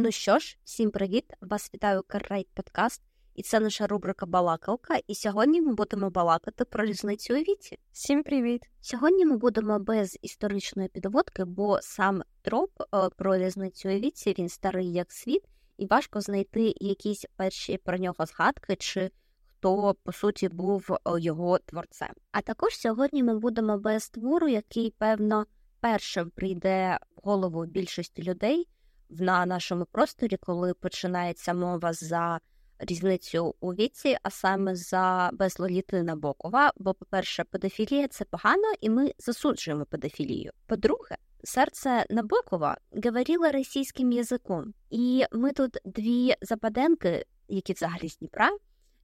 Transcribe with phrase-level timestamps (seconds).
[0.00, 1.24] Ну що ж, всім привіт!
[1.40, 3.02] Вас вітаю Каррайт Подкаст,
[3.34, 4.96] і це наша рубрика Балакалка.
[5.06, 7.78] І сьогодні ми будемо балакати про різницю у віці.
[7.92, 8.62] Всім привіт!
[8.80, 14.48] Сьогодні ми будемо без історичної підводки, бо сам троп е, про різницю у віці він
[14.48, 15.42] старий як світ,
[15.78, 19.10] і важко знайти якісь перші про нього згадки чи
[19.46, 22.12] хто по суті був е, його творцем.
[22.32, 25.46] А також сьогодні ми будемо без твору, який певно
[25.80, 28.68] першим прийде в голову більшості людей
[29.10, 32.40] на нашому просторі, коли починається мова за
[32.78, 36.72] різницю у віці, а саме за безлоліти Набокова.
[36.76, 40.52] Бо, по-перше, педофілія це погано, і ми засуджуємо педофілію.
[40.66, 48.50] По-друге, серце Набокова говорило російським язиком, і ми тут дві западенки, які взагалі з Дніпра,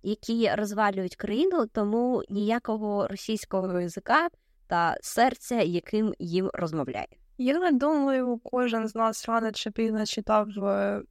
[0.02, 4.28] які розвалюють країну, тому ніякого російського язика
[4.66, 7.08] та серця, яким їм розмовляє.
[7.38, 11.02] Я думаю, кожен з нас рано чи пізно читав е,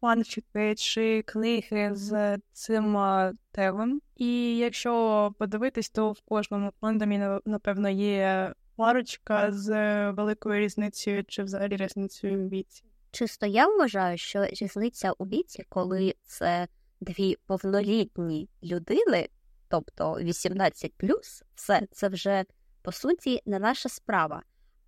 [0.00, 2.98] фанфіки чи книги з цим
[3.52, 4.00] темом.
[4.16, 9.70] І якщо подивитись, то в кожному фандомі, напевно, є парочка з
[10.10, 12.84] великою різницею чи взагалі різницею в віці.
[13.10, 16.68] Чисто я вважаю, що різниця у віці, коли це
[17.00, 19.28] дві повнолітні людини,
[19.68, 20.92] тобто 18
[21.54, 22.44] все це вже
[22.82, 24.42] по суті не наша справа.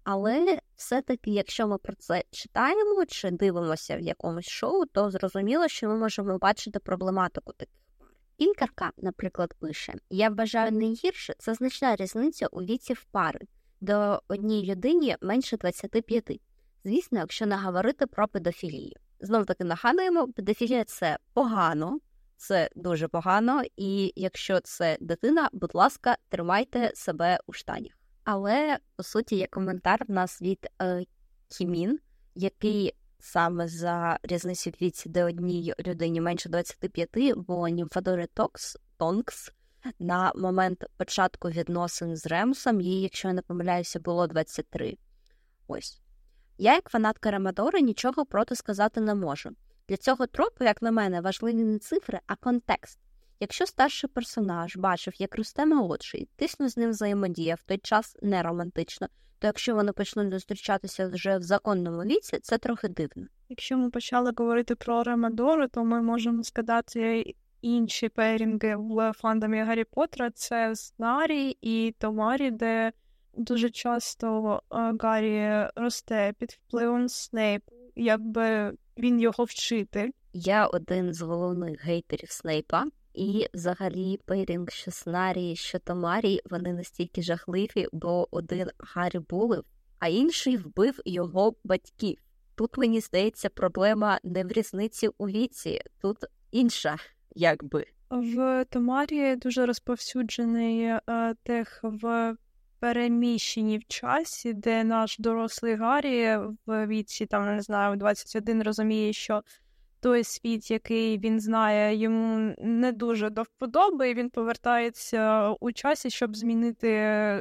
[0.04, 5.88] Але все-таки, якщо ми про це читаємо чи дивимося в якомусь шоу, то зрозуміло, що
[5.88, 8.08] ми можемо бачити проблематику таких пар.
[8.38, 13.40] Інкарка, наприклад, пише: Я вважаю найгірше це значна різниця у віці в пари,
[13.80, 16.40] до одній людині менше 25.
[16.84, 18.96] Звісно, якщо не говорити про педофілію.
[19.20, 21.98] Знов таки нагадуємо, педофілія це погано,
[22.36, 28.03] це дуже погано, і якщо це дитина, будь ласка, тримайте себе у штанях.
[28.24, 31.04] Але по суті є коментар в нас від е,
[31.48, 31.98] Кімін,
[32.34, 39.52] який саме за різницю в віці, де одній людині менше 25, бо Німфадори Токс Тонкс
[39.98, 44.96] на момент початку відносин з Ремсом, їй, якщо я не помиляюся, було 23.
[45.66, 46.00] Ось.
[46.58, 49.50] Я, як фанатка Рамадори, нічого проти сказати не можу.
[49.88, 52.98] Для цього тропу, як на мене, важливі не цифри, а контекст.
[53.40, 58.42] Якщо старший персонаж бачив, як росте молодший, тисно з ним взаємодія в той час не
[58.42, 59.08] романтично,
[59.38, 63.26] то якщо вони почнуть зустрічатися вже в законному віці, це трохи дивно.
[63.48, 69.84] Якщо ми почали говорити про Ремадору, то ми можемо сказати інші перінги в фандомі Гаррі
[69.84, 70.30] Поттера.
[70.30, 72.92] це Снарі і Томарі, де
[73.36, 74.60] дуже часто
[75.00, 80.10] Гаррі росте під впливом Снейпу, якби він його вчитель.
[80.32, 82.84] Я один з головних гейтерів Снейпа.
[83.14, 89.64] І взагалі пейрінг, що Снарі, що Томарі, вони настільки жахливі, бо один Гаррі булив,
[89.98, 92.18] а інший вбив його батьків.
[92.54, 96.16] Тут мені здається, проблема не в різниці у віці, тут
[96.50, 96.96] інша,
[97.34, 97.86] якби.
[98.10, 101.00] В Томарі дуже розповсюджений е,
[101.42, 102.36] тех в
[102.78, 106.36] переміщенні в часі, де наш дорослий Гаррі
[106.66, 109.42] в віці, там не знаю, 21 розуміє, що
[110.04, 116.10] той світ, який він знає, йому не дуже до вподоби, і він повертається у часі,
[116.10, 116.92] щоб змінити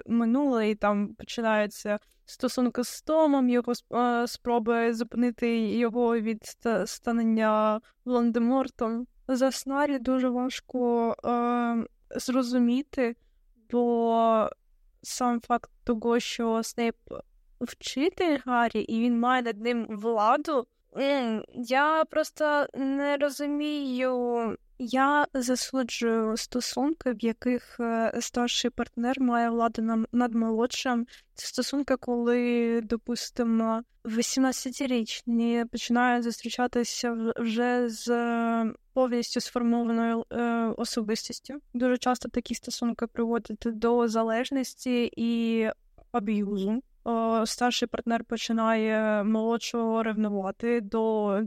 [0.06, 3.74] минуле, і там починаються стосунки з Томом, його
[4.28, 6.40] спроби зупинити його від
[6.86, 9.08] станення Волан-де-Мортом.
[9.28, 11.86] За Снарі дуже важко е,
[12.20, 13.16] зрозуміти,
[13.72, 14.50] бо
[15.02, 16.96] сам факт того, що Снейп
[17.62, 20.68] вчитель Гаррі, і він має над ним владу.
[21.54, 24.58] Я просто не розумію.
[24.80, 31.08] Я засуджую стосунки, в яких е, старший партнер має владу над молодшим.
[31.34, 40.44] Це стосунки, коли, допустимо, 18-річні починають зустрічатися вже з е, повністю сформованою е,
[40.78, 41.54] особистістю.
[41.74, 45.70] Дуже часто такі стосунки приводять до залежності і
[46.12, 46.82] аб'юзу
[47.46, 51.40] старший партнер починає молодшого ревнувати, до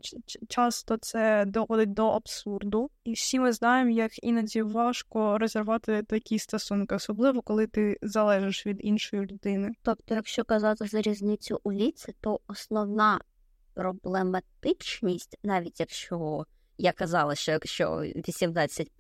[0.49, 2.91] часто це доводить до абсурду.
[3.05, 8.77] І всі ми знаємо, як іноді важко розірвати такі стосунки, особливо коли ти залежиш від
[8.81, 9.73] іншої людини.
[9.83, 13.21] Тобто, якщо казати за різницю у віці, то основна
[13.75, 16.47] проблематичність, навіть якщо
[16.79, 18.93] я казала, що якщо 18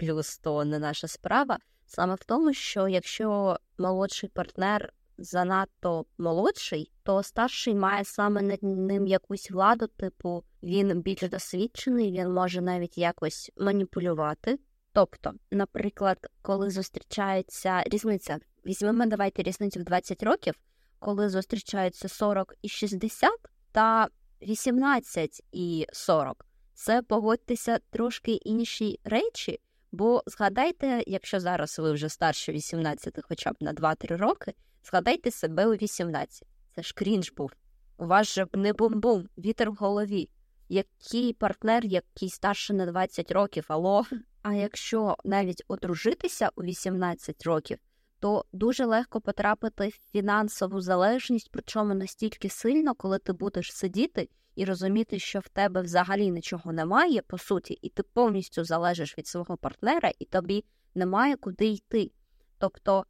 [0.43, 7.75] то не наша справа, саме в тому, що якщо молодший партнер занадто молодший, то старший
[7.75, 14.59] має саме над ним якусь владу, типу він більш досвідчений, він може навіть якось маніпулювати.
[14.93, 20.55] Тобто, наприклад, коли зустрічається різниця, візьмемо давайте різницю в 20 років,
[20.99, 23.31] коли зустрічаються 40 і 60,
[23.73, 24.09] та
[24.43, 29.61] 18 і 40 це погодьтеся трошки інші речі,
[29.93, 34.55] бо згадайте, якщо зараз ви вже старше 18, хоча б на 2-3 роки,
[34.87, 36.49] згадайте себе у 18.
[36.75, 37.53] Це ж крінж був.
[37.99, 40.29] У вас же не бум-бум, вітер в голові.
[40.69, 44.05] Який партнер, який старше на 20 років, алло.
[44.43, 47.79] А якщо навіть одружитися у 18 років,
[48.21, 54.65] то дуже легко потрапити в фінансову залежність, причому настільки сильно, коли ти будеш сидіти і
[54.65, 59.57] розуміти, що в тебе взагалі нічого немає, по суті, і ти повністю залежиш від свого
[59.57, 62.11] партнера, і тобі немає куди йти.
[62.59, 63.05] Тобто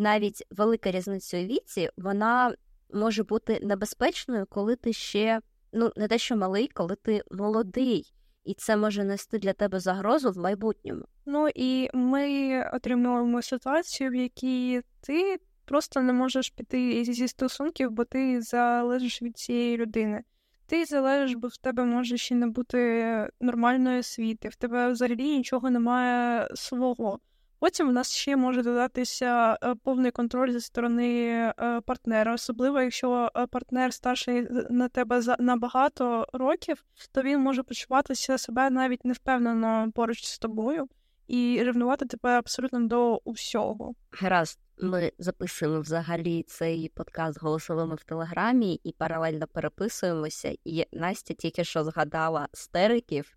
[0.00, 2.54] навіть велика різниця у віці, вона
[2.92, 5.40] може бути небезпечною, коли ти ще
[5.72, 8.12] ну не те, що малий, коли ти молодий.
[8.44, 11.04] І це може нести для тебе загрозу в майбутньому.
[11.26, 18.04] Ну і ми отримуємо ситуацію, в якій ти просто не можеш піти зі стосунків, бо
[18.04, 20.22] ти залежиш від цієї людини.
[20.66, 25.70] Ти залежиш, бо в тебе може ще не бути нормальної освіти, в тебе взагалі нічого
[25.70, 27.20] немає свого.
[27.60, 33.30] Потім в нас ще може додатися е, повний контроль зі сторони е, партнера, особливо якщо
[33.36, 39.04] е, партнер старший на тебе за на багато років, то він може почуватися себе навіть
[39.04, 40.88] невпевнено поруч з тобою
[41.28, 43.94] і ревнувати тебе абсолютно до усього.
[44.10, 50.56] Гаразд, ми записуємо взагалі цей подкаст голосовими в телеграмі і паралельно переписуємося.
[50.64, 53.36] І Настя тільки що згадала стериків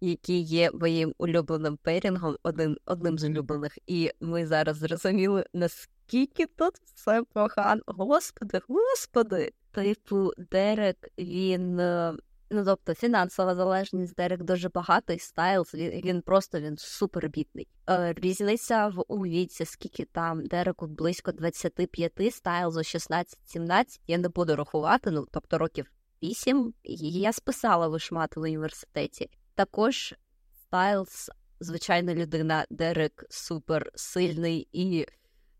[0.00, 6.74] які є моїм улюбленим пейрінгом, один, одним з улюблених, і ми зараз зрозуміли, наскільки тут
[6.94, 7.82] все погано.
[7.86, 9.52] Господи, господи!
[9.72, 11.80] Типу, Дерек, він.
[11.80, 12.14] Е,
[12.50, 17.68] ну, тобто фінансова залежність, Дерек дуже багатий, Стайлз, він, він просто він супер бідний.
[17.90, 24.56] Е, різниця в у віці, скільки там Дереку близько 25, Стайлзу 16-17, я не буду
[24.56, 25.86] рахувати, ну тобто років
[26.22, 29.30] 8, я списала вишмат в університеті.
[29.54, 30.14] Також
[30.52, 35.06] Стайлз, звичайна людина, Дерек супер сильний, і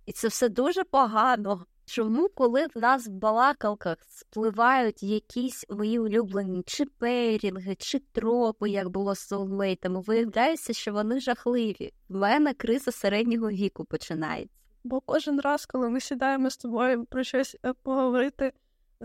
[0.06, 1.66] і це все дуже погано.
[1.84, 8.88] Чому, коли в нас в балакалках спливають якісь мої улюблені чи пейрінги, чи тропи, як
[8.88, 11.92] було з соулмейтами, виявляється, що вони жахливі.
[12.08, 14.56] В мене криза середнього віку починається.
[14.84, 18.52] Бо кожен раз, коли ми сідаємо з тобою про щось е, поговорити,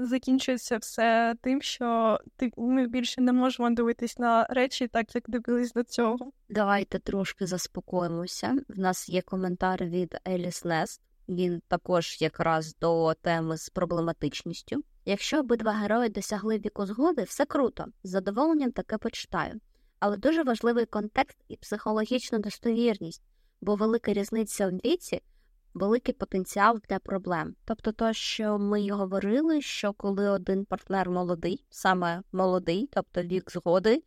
[0.05, 5.73] закінчується все тим, що ти ми більше не можемо дивитись на речі, так як дивились
[5.73, 6.31] до цього.
[6.49, 8.55] Давайте трошки заспокоїмося.
[8.69, 11.01] В нас є коментар від Еліс Нест.
[11.29, 14.83] Він також якраз до теми з проблематичністю.
[15.05, 17.85] Якщо обидва герої досягли віку згоди, все круто.
[18.03, 19.59] З задоволенням таке почитаю.
[19.99, 23.23] Але дуже важливий контекст і психологічна достовірність,
[23.61, 25.21] бо велика різниця в віці
[25.73, 27.55] великий потенціал для проблем.
[27.65, 33.51] Тобто, то, що ми й говорили, що коли один партнер молодий, саме молодий, тобто вік
[33.51, 34.03] згоди,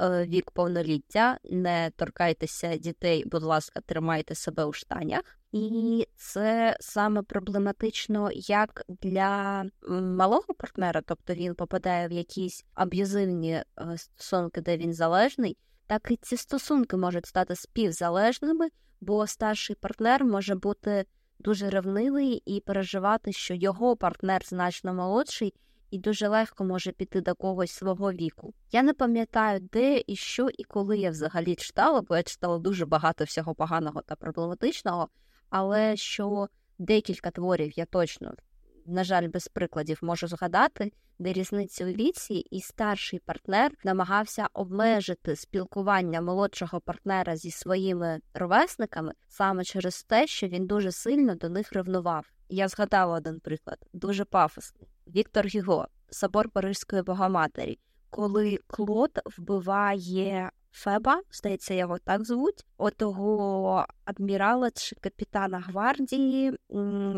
[0.00, 5.22] е, вік повноліття, не торкайтеся дітей, будь ласка, тримайте себе у штанях.
[5.52, 13.64] І це саме проблематично як для малого партнера, тобто він попадає в якісь аб'юзивні е,
[13.96, 18.68] стосунки, де він залежний, так і ці стосунки можуть стати співзалежними,
[19.00, 21.04] бо старший партнер може бути
[21.38, 25.54] дуже ревнивий і переживати, що його партнер значно молодший
[25.90, 28.54] і дуже легко може піти до когось свого віку.
[28.72, 32.86] Я не пам'ятаю, де і що, і коли я взагалі читала, бо я читала дуже
[32.86, 35.08] багато всього поганого та проблематичного,
[35.50, 38.34] але що декілька творів я точно
[38.86, 45.36] на жаль, без прикладів можу згадати, де різниця у віці, і старший партнер намагався обмежити
[45.36, 51.72] спілкування молодшого партнера зі своїми ровесниками саме через те, що він дуже сильно до них
[51.72, 52.26] ревнував.
[52.48, 54.88] Я згадала один приклад, дуже пафосний.
[55.06, 57.78] Віктор Гіго, собор Парижської Богоматері,
[58.10, 66.58] коли Клод вбиває Феба, здається, його так звуть, отого адмірала чи капітана гвардії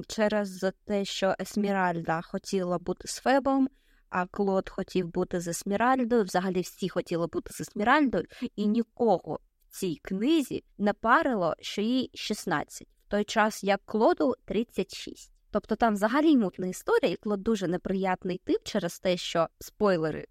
[0.08, 3.68] через те, що Есміральда хотіла бути з Фебом,
[4.10, 6.24] а Клод хотів бути з Есміральдою.
[6.24, 8.24] Взагалі всі хотіли бути з Есміральдою,
[8.56, 14.34] і нікого в цій книзі не парило, що їй 16, в той час як Клоду
[14.44, 15.32] 36.
[15.50, 20.26] Тобто там взагалі мутна історія, і Клод дуже неприятний тип через те, що спойлери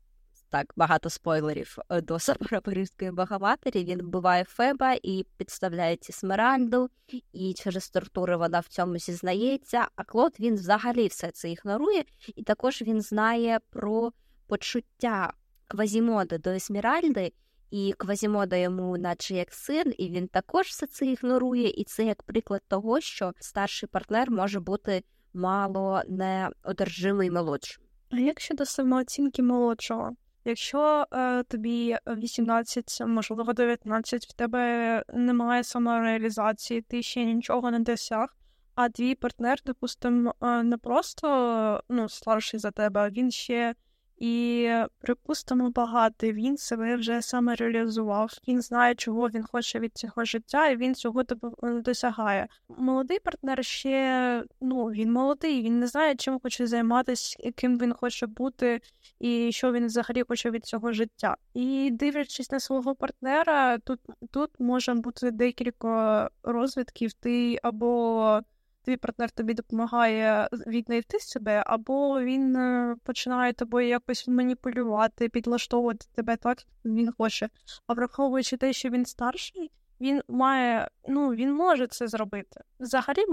[0.55, 3.83] так багато спойлерів е, до Сапарапорівської Богоматері.
[3.83, 6.89] Він вбиває Феба і підставляє ці Смеральду,
[7.33, 9.87] і через тортури вона в цьому зізнається.
[9.95, 12.03] А Клод він взагалі все це ігнорує,
[12.35, 14.11] і також він знає про
[14.47, 15.33] почуття
[15.67, 17.33] Квазімоди до Есміральди.
[17.71, 21.69] І Квазімода йому, наче як син, і він також все це ігнорує.
[21.69, 27.83] І це як приклад того, що старший партнер може бути мало неодержимий молодшим.
[28.09, 30.15] А як щодо самооцінки молодшого?
[30.47, 38.37] Якщо е, тобі 18, можливо, 19, в тебе немає самореалізації, ти ще нічого не досяг,
[38.75, 43.75] а твій партнер, допустимо, е, не просто ну, старший за тебе, а він ще
[44.17, 44.69] і,
[44.99, 50.69] припустимо, багатий, він себе вже саме реалізував, він знає, чого він хоче від цього життя,
[50.69, 51.23] і він цього
[51.63, 52.47] досягає.
[52.69, 58.27] Молодий партнер ще ну він молодий, він не знає, чим хоче займатися, ким він хоче
[58.27, 58.81] бути,
[59.19, 61.35] і що він взагалі хоче від цього життя.
[61.53, 63.99] І дивлячись на свого партнера, тут
[64.31, 67.13] тут може бути декілька розвитків.
[67.13, 68.41] Ти або
[68.85, 76.37] твій партнер тобі допомагає віднайти себе, або він е, починає тобою якось маніпулювати, підлаштовувати тебе
[76.37, 77.49] так, як він хоче.
[77.87, 82.61] А враховуючи те, що він старший, він має, ну він може це зробити.
[82.79, 83.25] Взагалі.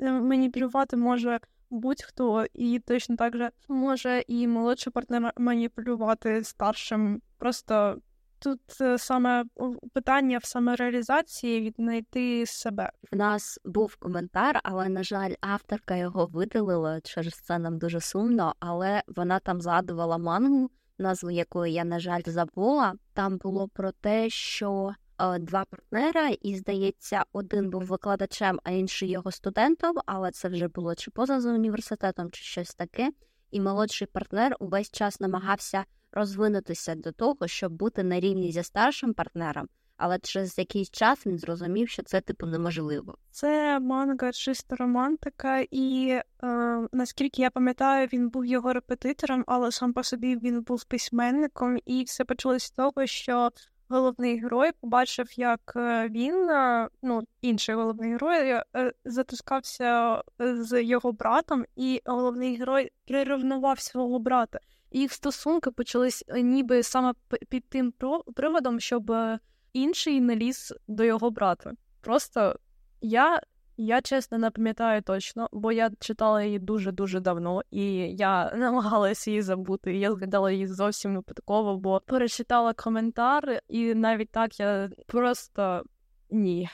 [0.00, 7.20] Е, маніпулювати може будь-хто, і точно так же може і молодший партнер маніпулювати старшим.
[7.38, 7.98] Просто
[8.40, 9.44] Тут е, саме
[9.92, 12.90] питання в самореалізації віднайти себе.
[13.12, 17.00] В нас був коментар, але на жаль, авторка його видалила.
[17.00, 18.54] Через це нам дуже сумно.
[18.60, 22.94] Але вона там згадувала мангу, назву якої я на жаль забула.
[23.12, 29.10] Там було про те, що е, два партнера, і здається, один був викладачем, а інший
[29.10, 29.96] його студентом.
[30.06, 33.10] Але це вже було чи поза за університетом, чи щось таке.
[33.50, 39.14] І молодший партнер увесь час намагався розвинутися до того, щоб бути на рівні зі старшим
[39.14, 43.18] партнером, але через якийсь час він зрозумів, що це типу неможливо.
[43.30, 49.92] Це манга чиста романтика, і е, наскільки я пам'ятаю, він був його репетитором, але сам
[49.92, 53.50] по собі він був письменником, і все почалося з того, що.
[53.90, 58.64] Головний герой побачив, як е, він, е, ну інший головний герой, е,
[59.04, 64.58] затискався з його братом, і головний герой приревнував свого брата
[64.90, 67.14] їх стосунки почались е, ніби саме
[67.48, 67.92] під тим
[68.34, 69.38] приводом, щоб е,
[69.72, 71.72] інший не ліз до його брата.
[72.00, 72.58] Просто
[73.00, 73.40] я
[73.80, 79.42] я чесно не пам'ятаю точно, бо я читала її дуже-дуже давно, і я намагалася її
[79.42, 79.96] забути.
[79.96, 85.84] Я згадала її зовсім випадково, бо перечитала коментар, і навіть так я просто
[86.30, 86.68] ні.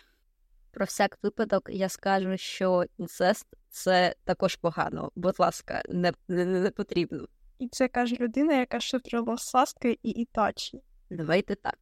[0.72, 5.10] Про всяк випадок я скажу, що інцест це також погано.
[5.16, 7.26] Будь ласка, не, не, не потрібно.
[7.58, 10.82] І це каже людина, яка шифрила Саски і Ітачі.
[11.10, 11.78] Давайте так.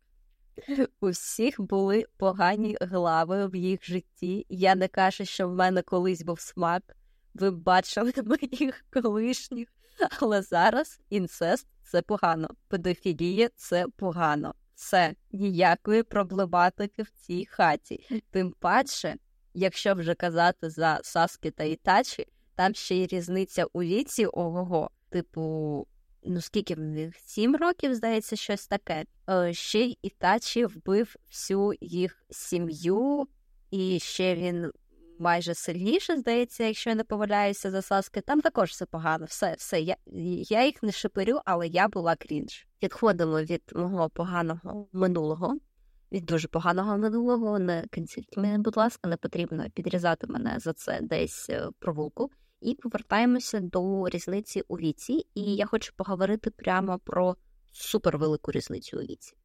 [1.01, 4.47] У всіх були погані глави в їх житті.
[4.49, 6.83] Я не кажу, що в мене колись був смак.
[7.35, 9.69] Ви бачили моїх колишніх,
[10.21, 12.49] але зараз інцест це погано.
[12.69, 14.55] Педофілія це погано.
[14.75, 18.23] Все ніякої проблематики в цій хаті.
[18.31, 19.17] Тим паче,
[19.55, 25.87] якщо вже казати за Саски та Ітачі, там ще й різниця у віці ого типу,
[26.25, 27.17] ну скільки в них?
[27.25, 29.05] Сім років, здається, щось таке.
[29.31, 33.27] Е, ще й Ітачі вбив всю їх сім'ю,
[33.71, 34.71] і ще він
[35.19, 38.21] майже сильніше, здається, якщо я не помиляюся за Саски.
[38.21, 39.25] Там також все погано.
[39.25, 39.81] Все, все.
[39.81, 39.97] Я
[40.49, 42.67] я їх не шиперю, але я була крінж.
[42.83, 45.57] Відходимо від мого поганого минулого.
[46.13, 50.99] Від дуже поганого минулого, не кінціть мене, будь ласка, не потрібно підрізати мене за це
[51.03, 52.31] десь е, провулку.
[52.63, 57.37] І повертаємося до різниці у віці, і я хочу поговорити прямо про
[57.73, 59.37] супервелику різницю у віці.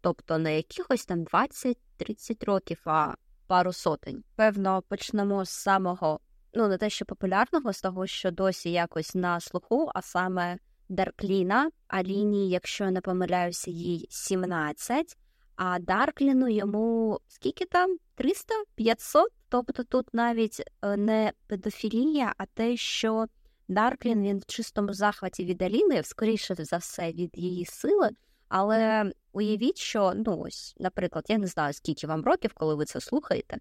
[0.00, 3.14] Тобто не якихось там 20-30 років, а
[3.46, 4.24] пару сотень.
[4.36, 6.20] Певно, почнемо з самого,
[6.54, 11.70] ну не те, що популярного, з того, що досі якось на слуху, а саме Даркліна,
[11.88, 15.16] Аліні, якщо я не помиляюся, їй 17,
[15.56, 17.96] а Даркліну йому скільки там?
[18.14, 18.54] 300?
[18.74, 19.28] 500?
[19.52, 23.26] Тобто тут навіть е, не педофілія, а те, що
[23.68, 28.10] Дарклін він в чистому захваті від Аліни, скоріше за все, від її сили.
[28.48, 33.00] Але уявіть, що ну ось, наприклад, я не знаю, скільки вам років, коли ви це
[33.00, 33.56] слухаєте.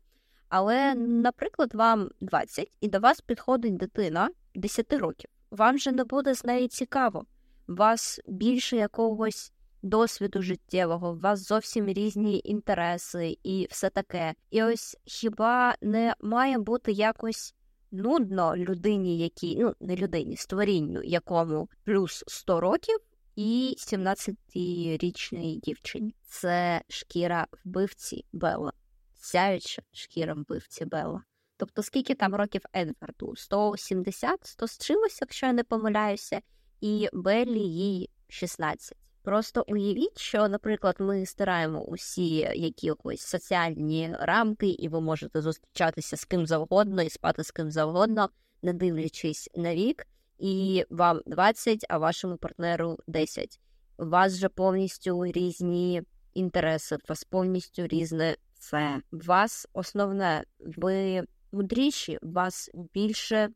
[0.50, 5.29] Але, наприклад, вам 20, і до вас підходить дитина 10 років.
[5.51, 7.25] Вам же не буде з нею цікаво.
[7.67, 14.33] Вас більше якогось досвіду життєвого, у вас зовсім різні інтереси і все таке.
[14.50, 17.55] І ось хіба не має бути якось
[17.91, 22.97] нудно людині, якій, ну не людині, створінню, якому плюс 100 років.
[23.35, 28.73] І 17-річної дівчині це шкіра вбивці Белла,
[29.15, 31.23] сяюча шкіра вбивці Белла.
[31.57, 33.35] Тобто, скільки там років Едварду?
[33.35, 36.41] 170, 100 з чимось, якщо я не помиляюся,
[36.81, 38.97] і Беллі їй 16.
[39.23, 46.25] Просто уявіть, що, наприклад, ми стираємо усі якісь соціальні рамки, і ви можете зустрічатися з
[46.25, 48.29] ким завгодно і спати з ким завгодно,
[48.61, 50.07] не дивлячись на вік.
[50.39, 53.59] і вам 20, а вашому партнеру 10.
[53.97, 59.01] У вас вже повністю різні інтереси, у вас повністю різне все.
[59.11, 63.49] У вас основне, ви мудріші, у вас більше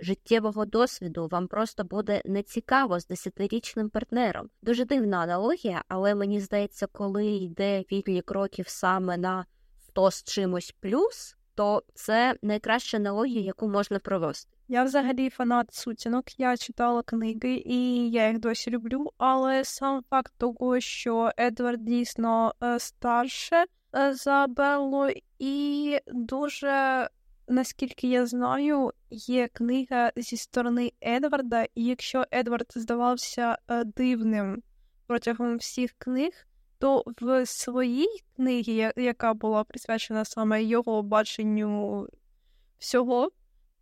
[0.00, 4.50] життєвого досвіду, вам просто буде нецікаво з десятирічним партнером.
[4.62, 9.46] Дуже дивна аналогія, але мені здається, коли йде відлік років саме на
[9.88, 14.56] 100 з чимось плюс, то це найкраща аналогія, яку можна провести.
[14.68, 16.40] Я взагалі фанат сутінок.
[16.40, 19.10] Я читала книги і я їх досі люблю.
[19.18, 23.64] Але сам факт того, що Едвард дійсно е, старше
[23.96, 27.08] е, за Беллу, і дуже
[27.48, 34.62] наскільки я знаю, є книга зі сторони Едварда, і якщо Едвард здавався е, дивним
[35.06, 36.32] протягом всіх книг,
[36.78, 42.06] то в своїй книгі, яка була присвячена саме його баченню
[42.78, 43.30] всього,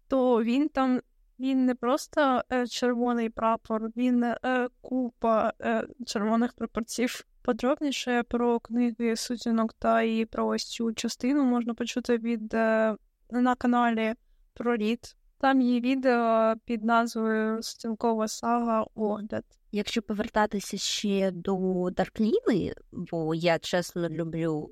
[0.09, 1.01] то він там
[1.39, 7.25] він не просто е, червоний прапор, він е, купа е, червоних прапорців.
[7.43, 12.97] Подробніше про книги сутінок та і про ось цю частину можна почути від е,
[13.31, 14.15] на каналі
[14.55, 15.17] Прорід.
[15.39, 19.45] Там є відео під назвою Сутінкова сага огляд.
[19.73, 24.71] Якщо повертатися ще до Даркліни, бо я чесно люблю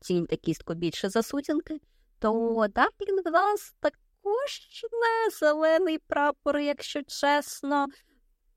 [0.00, 1.80] тінь та кістку більше за сутінки,
[2.18, 7.86] то Дарклін в нас також не зелений прапор, якщо чесно,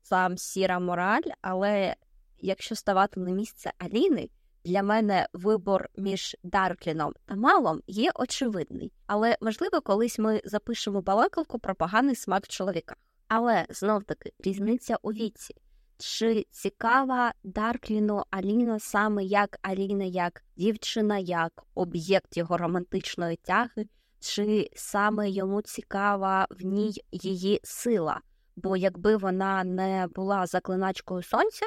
[0.02, 1.96] сам сіра мораль, але
[2.38, 4.28] якщо ставати на місце Аліни,
[4.64, 11.58] для мене вибор між Даркліном та Малом є очевидний, але можливо, колись ми запишемо балакалку
[11.58, 12.96] про поганий смак чоловіка.
[13.28, 15.54] Але знов таки різниця у віці.
[15.98, 23.86] Чи цікава Даркліну Аліна саме як Аліна, як дівчина, як об'єкт його романтичної тяги,
[24.20, 28.20] чи саме йому цікава в ній її сила?
[28.56, 31.66] Бо якби вона не була заклиначкою сонця,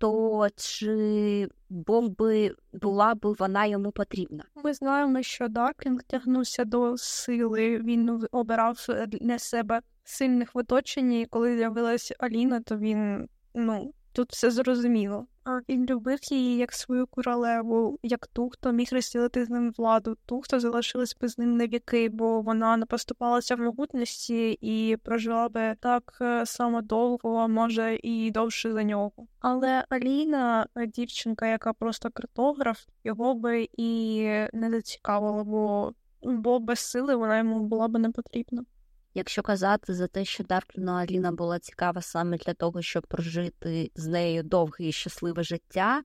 [0.00, 4.44] то чи був би була б вона йому потрібна?
[4.64, 7.78] Ми знаємо, що Дарклінг тягнувся до сили.
[7.78, 14.32] Він обирав для себе сильних в оточенні, і коли з'явилася Аліна, то він ну тут
[14.32, 15.26] все зрозуміло.
[15.68, 20.40] Він любив її як свою королеву, як ту, хто міг розділити з ним владу, ту,
[20.40, 25.48] хто залишилась би з ним на віки, бо вона не поступалася в могутності і прожила
[25.48, 29.12] би так е, само довго, може і довше за нього.
[29.40, 36.78] Але Аліна, е, дівчинка, яка просто картограф, його би і не зацікавила, бо бо без
[36.78, 38.64] сили вона йому була би не потрібна.
[39.14, 44.06] Якщо казати за те, що Даркліну Аліна була цікава саме для того, щоб прожити з
[44.06, 46.02] нею довге і щасливе життя,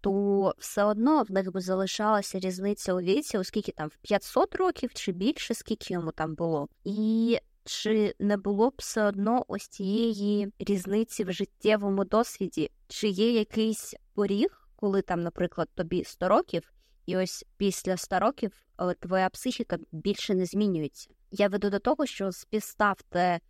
[0.00, 4.94] то все одно в них би залишалася різниця у віці, оскільки там в 500 років
[4.94, 10.52] чи більше, скільки йому там було, і чи не було б все одно ось цієї
[10.58, 16.72] різниці в життєвому досвіді, чи є якийсь поріг, коли там, наприклад, тобі 100 років,
[17.06, 18.52] і ось після 100 років
[19.00, 21.13] твоя психіка більше не змінюється.
[21.36, 23.40] Я веду до того, що співставте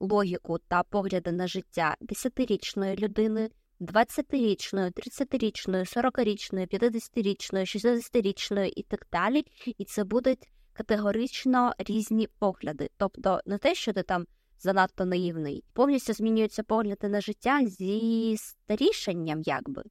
[0.00, 9.44] логіку та погляди на життя десятирічної людини, 20-річної, 30-річної, 40-річної, 50-річної, 60-річної і так далі,
[9.78, 12.90] і це будуть категорично різні погляди.
[12.96, 14.26] Тобто не те, що ти там
[14.58, 19.82] занадто наївний, повністю змінюються погляди на життя зі старішенням, якби.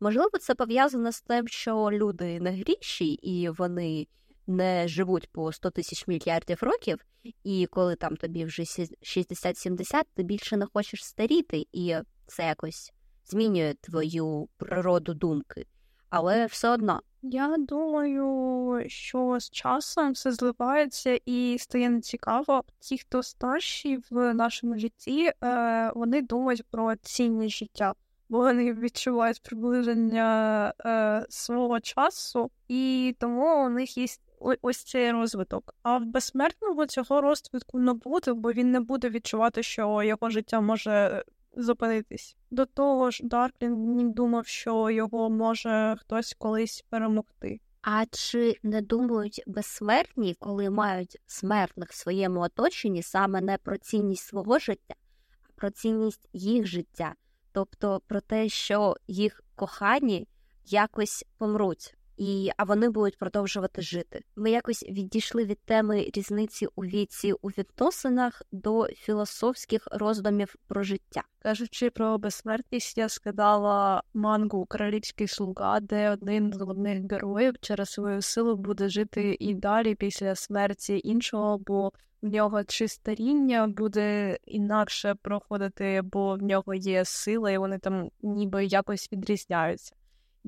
[0.00, 4.06] Можливо, це пов'язано з тим, що люди не гріші і вони
[4.48, 6.98] не живуть по 100 тисяч мільярдів років,
[7.44, 12.92] і коли там тобі вже 60-70, ти більше не хочеш старіти, і це якось
[13.26, 15.66] змінює твою природу думки.
[16.10, 17.00] Але все одно.
[17.22, 22.64] Я думаю, що з часом все зливається і стає нецікаво.
[22.78, 27.94] Ті, хто старші в нашому житті, е, вони думають про цінність життя,
[28.28, 34.06] бо вони відчувають приближення е, свого часу, і тому у них є
[34.40, 35.74] ось цей розвиток.
[35.82, 40.60] А в безсмертного цього розвитку не буде, бо він не буде відчувати, що його життя
[40.60, 41.24] може
[41.56, 42.36] зупинитись.
[42.50, 47.60] До того ж, Дарклін думав, що його може хтось колись перемогти.
[47.82, 54.24] А чи не думають безсмертні, коли мають смертних в своєму оточенні саме не про цінність
[54.24, 54.94] свого життя,
[55.42, 57.14] а про цінність їх життя,
[57.52, 60.28] тобто про те, що їх кохані
[60.64, 61.97] якось помруть?
[62.18, 64.20] І а вони будуть продовжувати жити.
[64.36, 71.22] Ми якось відійшли від теми різниці у віці у відносинах до філософських роздумів про життя.
[71.42, 78.22] Кажучи про безсмертність, я скидала мангу Королівський слуга, де один з головних героїв через свою
[78.22, 85.14] силу буде жити і далі після смерті іншого, бо в нього чи старіння буде інакше
[85.22, 89.94] проходити, бо в нього є сила, і вони там ніби якось відрізняються.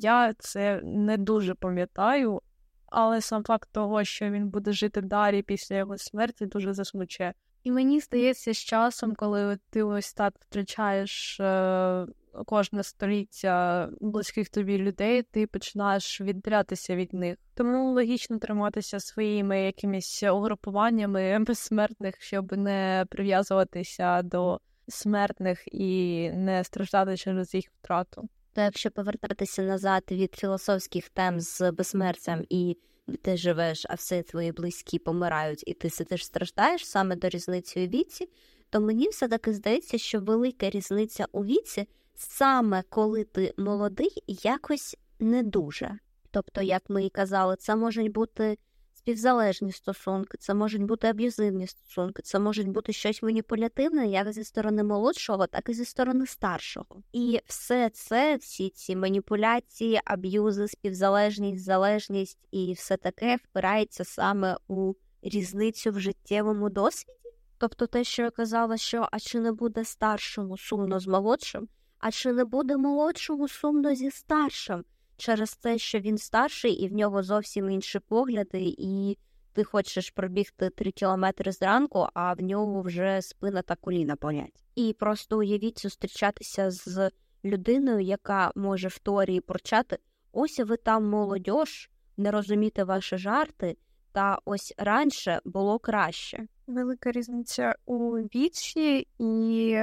[0.01, 2.41] Я це не дуже пам'ятаю,
[2.87, 7.35] але сам факт того, що він буде жити далі після його смерті, дуже засмучує.
[7.63, 12.07] І мені здається, з часом, коли ти ось так втрачаєш е,
[12.47, 17.37] кожне століття близьких тобі людей, ти починаєш віддалятися від них.
[17.55, 27.17] Тому логічно триматися своїми якимись угрупуваннями безсмертних, щоб не прив'язуватися до смертних і не страждати
[27.17, 28.29] через їх втрату.
[28.53, 32.77] То якщо повертатися назад від філософських тем з безсмертям і
[33.23, 37.87] ти живеш, а все твої близькі помирають, і ти сидиш страждаєш саме до різниці у
[37.87, 38.29] віці,
[38.71, 44.97] то мені все таки здається, що велика різниця у віці саме коли ти молодий, якось
[45.19, 45.99] не дуже.
[46.31, 48.59] Тобто, як ми і казали, це можуть бути
[49.01, 54.83] співзалежні стосунки, це можуть бути аб'юзивні стосунки, це можуть бути щось маніпулятивне, як зі сторони
[54.83, 57.03] молодшого, так і зі сторони старшого.
[57.13, 64.95] І все це, всі ці маніпуляції, аб'юзи, співзалежність, залежність і все таке впирається саме у
[65.23, 67.13] різницю в життєвому досвіді.
[67.59, 72.11] Тобто те, що я казала, що а чи не буде старшому сумно з молодшим, а
[72.11, 74.85] чи не буде молодшому сумно зі старшим
[75.21, 79.19] через те, що він старший і в нього зовсім інші погляди, і
[79.53, 84.65] ти хочеш пробігти три кілометри зранку, а в нього вже спина та коліна болять.
[84.75, 87.11] І просто уявіть зустрічатися з
[87.45, 89.99] людиною, яка може в теорії порчати.
[90.33, 93.77] Ось ви там молодьож, не розуміти ваші жарти,
[94.13, 96.47] та ось раніше було краще.
[96.67, 99.79] Велика різниця у віці і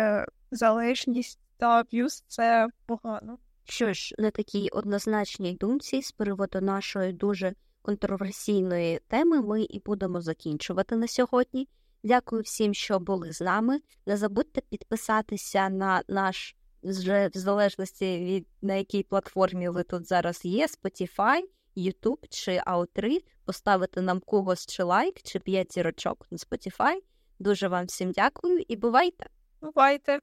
[0.52, 3.38] залежність та аб'юз– це погано.
[3.70, 10.22] Що ж, на такій однозначній думці з приводу нашої дуже контроверсійної теми ми і будемо
[10.22, 11.68] закінчувати на сьогодні.
[12.04, 13.80] Дякую всім, що були з нами.
[14.06, 20.46] Не забудьте підписатися на наш вже в залежності від на якій платформі ви тут зараз
[20.46, 21.42] є: Spotify,
[21.78, 27.00] YouTube чи A3, поставити нам когось чи лайк, чи п'ять зірочок на Spotify.
[27.40, 29.30] Дуже вам всім дякую і бувайте!
[29.62, 30.14] Бувайте!